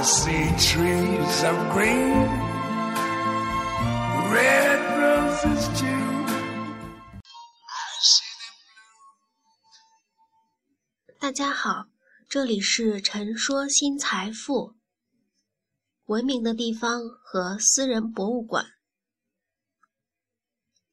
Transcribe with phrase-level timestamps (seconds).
[0.00, 2.28] See trees of green,
[4.30, 6.26] red roses too.
[11.18, 11.88] 大家好，
[12.28, 14.76] 这里是陈说新财富。
[16.06, 18.66] 文明的地方和私人博物馆。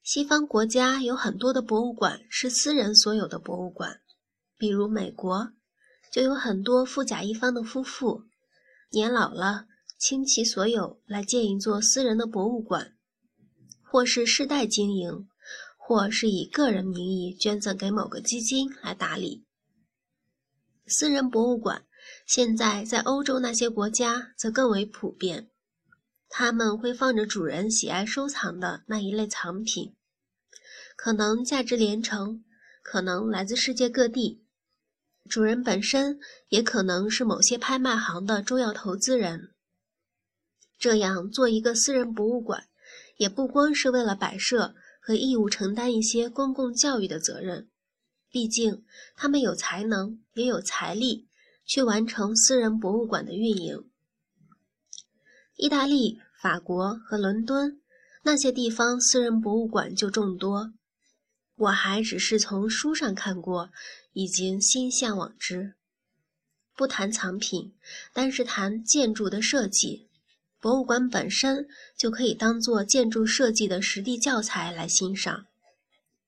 [0.02, 4.02] 西方国家有很多的博物馆是私人所有的博物馆，
[4.58, 5.52] 比如美国，
[6.12, 8.24] 就有很多富甲一方的夫妇，
[8.96, 9.66] 年老了
[10.00, 12.96] 倾其所有来建一座私人的博物馆，
[13.84, 15.28] 或是世代经营，
[15.78, 19.44] 或是以个人名义捐赠给某个基金来打理。
[20.88, 21.86] 私人博物馆。
[22.28, 25.50] 现在在欧洲那些国家则更为普遍，
[26.30, 29.96] 他们会放着主人喜爱收藏的那一类藏品，
[30.96, 32.46] 可能价值连城，
[32.84, 34.45] 可能来自世界各地。
[35.30, 36.20] 主人本身
[36.50, 39.52] 也可能是某些拍卖行的重要投资人。
[40.78, 42.68] 这样做一个私人博物馆，
[43.18, 47.70] 也不光是为了摆设和义务承担一些公共教育的责任，
[48.30, 48.84] 毕竟
[49.16, 51.28] 他们有才能，也有财力。
[51.68, 53.90] 去完成私人博物馆的运营。
[55.56, 57.82] 意大利、法国和伦敦
[58.22, 60.76] 那些地方私人博物馆就众多，
[61.56, 63.72] 我还只是从书上看过，
[64.14, 65.76] 已经心向往之。
[66.76, 67.74] 不谈藏品，
[68.14, 70.10] 单是谈建筑的设计，
[70.60, 75.46] 博物馆本身就可以当做建筑设计的实地教材来欣赏。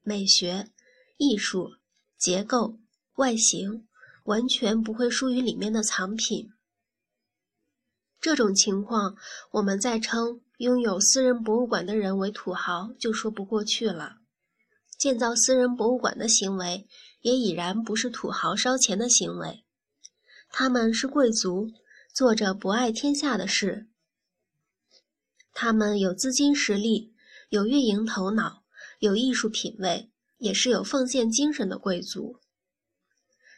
[0.04, 0.70] 美学、
[1.18, 1.72] 艺术、
[2.18, 2.80] 结构、
[3.16, 3.86] 外形。
[4.28, 6.50] 完全不会输于里面的藏品。
[8.20, 9.16] 这种情况，
[9.52, 14.18] 我们再称拥有私人博物馆的人为土豪，就说不过去了。
[14.98, 16.88] 建造私人博物馆的行为，
[17.22, 19.64] 也已然不是土豪烧钱的行为，
[20.50, 21.68] 他们是贵族，
[22.14, 23.88] 做着博爱天下的事。
[25.54, 27.14] 他们有资金实力，
[27.50, 28.64] 有运营头脑，
[29.00, 32.40] 有艺术品味，也是有奉献精神的贵族。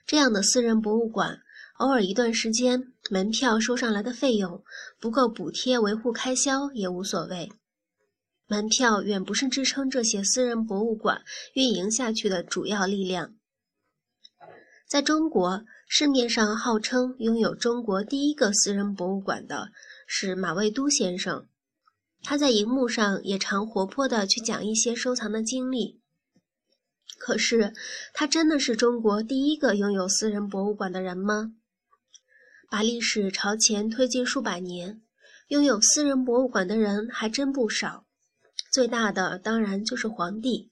[0.06, 1.42] 这样的私人博物馆，
[1.78, 4.64] 偶尔一段时间门票收上来的费用
[5.00, 7.50] 不够补贴维护开销也无所谓。
[8.50, 11.22] 门票远不是支撑这些私人博物馆
[11.54, 13.36] 运营下去的主要力量。
[14.88, 19.70] 在中国，市面上号称拥有中国第一个私人博物馆的
[20.08, 21.48] 是马未都先生，
[22.24, 26.02] 他在荧幕上也常活泼地去讲一些收藏的经历。
[27.20, 27.72] 可是，
[28.16, 31.54] 他真的是中国第一个拥有私人博物馆的人吗？
[32.68, 35.04] 把历史朝前推进数百年，
[35.50, 38.08] 拥有私人博物馆的人还真不少。
[38.72, 40.70] 最大的当然就是皇帝。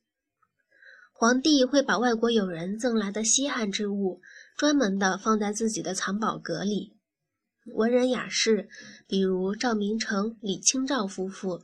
[1.13, 4.21] 皇帝会把外国友人赠来的稀罕之物，
[4.55, 6.93] 专门的放在自己的藏宝阁里。
[7.73, 8.69] 文人雅士，
[9.07, 11.63] 比如赵明诚、李清照夫妇，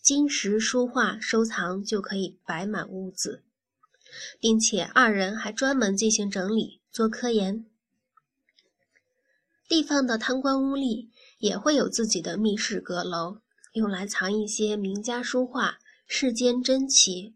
[0.00, 3.42] 金石书画收藏就可以摆满屋子。
[4.40, 7.64] 并且二人还专门进行整理做科研。
[9.68, 11.08] 地方的贪官污吏
[11.38, 13.38] 也会有自己的密室阁楼，
[13.72, 17.34] 用来藏一些名家书画、世间珍奇。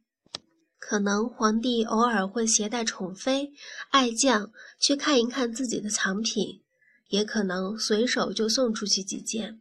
[0.79, 3.53] 可能皇帝偶尔会携带宠妃、
[3.91, 6.63] 爱将去看一看自己的藏品，
[7.09, 9.61] 也可能随手就送出去几件。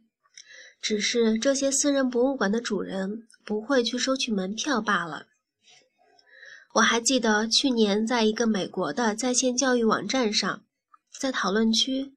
[0.82, 5.28] 只是这些私人博物馆的主人不会去收取门票罢了。
[6.74, 10.64] 我还记得去年在一个美国的在线教育网站上，
[11.18, 12.12] 在讨论区，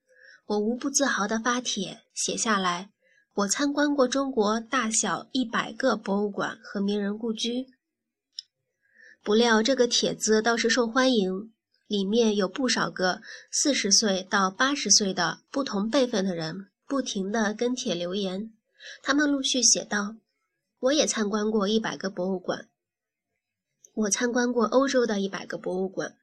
[0.48, 2.90] 我无不自豪地发帖写下来
[3.38, 7.68] ：“我参观过中国大小一百个博物馆和名人故居。”
[9.22, 11.54] 不料这个帖子倒是受欢迎，
[11.86, 13.22] 里面有不少个
[13.52, 18.52] 四十岁到八十岁的不同辈分的人不停地跟帖留言。
[19.04, 20.16] 他们陆续写道
[20.80, 22.68] ：“我也参观过一百个博物馆。”
[23.94, 26.16] 我参观过欧洲的一百个博物馆，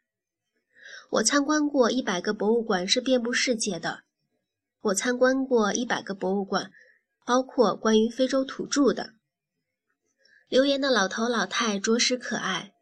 [1.11, 4.01] 我参观过一百个博物馆是遍布世界的，
[4.81, 6.71] 我参观过一百个博物馆，
[7.25, 9.15] 包括关于非洲土著的。
[10.49, 12.73] 留言的老头老太着实可爱，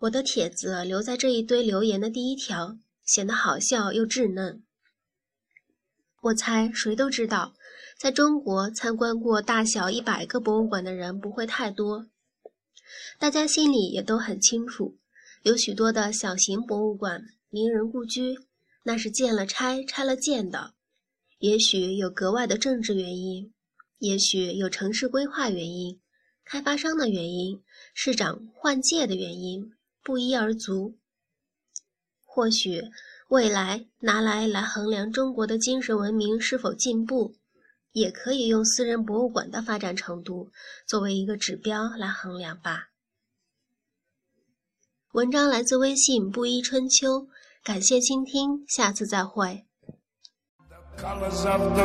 [0.00, 4.62] 我的帖子留在这一堆留言的第一条，显得好笑又稚嫩。
[6.22, 7.54] 我猜谁都知道，
[7.98, 12.06] 在中国参观过大小一百个博物馆的人不会太多。
[13.18, 14.96] 大家心里也都很清楚，
[15.42, 18.38] 有许多的小型博物馆、名人故居，
[18.84, 20.74] 那是建了拆，拆了建的。
[21.38, 23.52] 也许有格外的政治原因，
[24.00, 26.00] 也许有城市规划原因、
[26.42, 27.62] 开发商的原因、
[27.92, 30.96] 市长换届的原因，不一而足。
[32.24, 32.82] 或许
[33.28, 37.34] 未来拿来来衡量中国的精神文明是否进步，
[37.92, 40.50] 也可以用私人博物馆的发展程度
[40.86, 42.88] 作为一个指标来衡量吧。
[45.12, 47.28] 文章来自微信布衣春秋，
[47.62, 49.66] 感谢倾听，下次再会。
[50.96, 51.84] colors of the